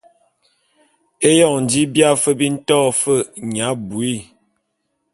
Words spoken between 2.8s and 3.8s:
fe nya